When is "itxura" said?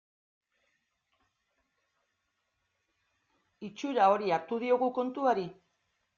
3.69-4.09